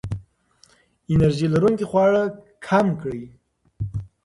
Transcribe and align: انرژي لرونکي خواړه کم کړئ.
انرژي 1.13 1.47
لرونکي 1.53 1.85
خواړه 1.89 2.23
کم 2.65 2.87
کړئ. 3.01 3.23